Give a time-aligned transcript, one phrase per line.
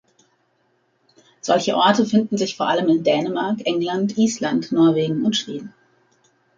[1.41, 5.75] Solche Orte finden sich vor allem in Dänemark, England, Island, Norwegen und Schweden.